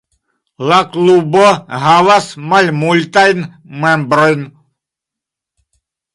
La 0.69 0.77
klubo 0.95 1.43
havas 1.83 2.31
malmultajn 2.55 3.45
membrojn. 3.85 4.43